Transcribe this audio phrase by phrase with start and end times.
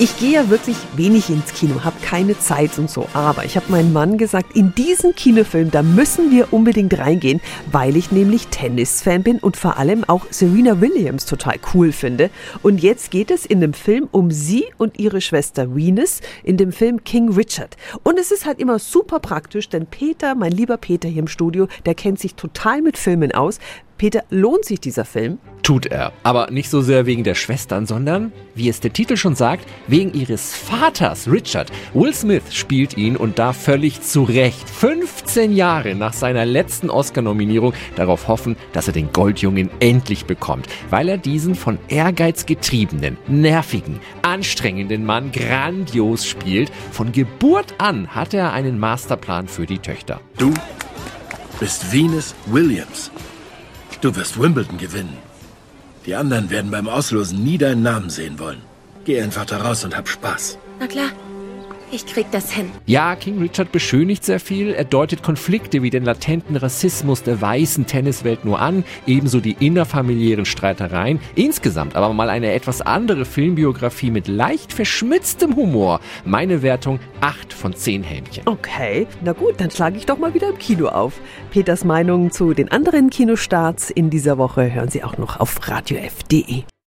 [0.00, 3.08] Ich gehe ja wirklich wenig ins Kino, habe keine Zeit und so.
[3.14, 7.96] Aber ich habe meinem Mann gesagt, in diesen Kinofilm, da müssen wir unbedingt reingehen, weil
[7.96, 12.30] ich nämlich Tennisfan bin und vor allem auch Serena Williams total cool finde.
[12.60, 16.72] Und jetzt geht es in dem Film um sie und ihre Schwester Venus in dem
[16.72, 17.76] Film King Richard.
[18.02, 21.68] Und es ist halt immer super praktisch, denn Peter, mein lieber Peter hier im Studio,
[21.86, 23.60] der kennt sich total mit Filmen aus.
[23.96, 25.38] Peter, lohnt sich dieser Film?
[25.62, 26.12] Tut er.
[26.24, 30.12] Aber nicht so sehr wegen der Schwestern, sondern, wie es der Titel schon sagt, wegen
[30.12, 31.70] ihres Vaters, Richard.
[31.94, 37.72] Will Smith spielt ihn und da völlig zu Recht 15 Jahre nach seiner letzten Oscar-Nominierung
[37.96, 44.00] darauf hoffen, dass er den Goldjungen endlich bekommt, weil er diesen von Ehrgeiz getriebenen, nervigen,
[44.22, 46.70] anstrengenden Mann grandios spielt.
[46.90, 50.20] Von Geburt an hat er einen Masterplan für die Töchter.
[50.36, 50.52] Du
[51.58, 53.10] bist Venus Williams.
[54.00, 55.16] Du wirst Wimbledon gewinnen.
[56.06, 58.62] Die anderen werden beim Auslosen nie deinen Namen sehen wollen.
[59.04, 60.58] Geh einfach da raus und hab Spaß.
[60.80, 61.10] Na klar.
[61.94, 62.72] Ich krieg das hin.
[62.86, 64.70] Ja, King Richard beschönigt sehr viel.
[64.70, 70.44] Er deutet Konflikte wie den latenten Rassismus der weißen Tenniswelt nur an, ebenso die innerfamiliären
[70.44, 71.20] Streitereien.
[71.36, 76.00] Insgesamt aber mal eine etwas andere Filmbiografie mit leicht verschmitztem Humor.
[76.24, 78.42] Meine Wertung 8 von 10 Helmchen.
[78.46, 81.20] Okay, na gut, dann schlage ich doch mal wieder im Kino auf.
[81.52, 86.64] Peters Meinung zu den anderen Kinostarts in dieser Woche hören Sie auch noch auf radiof.de.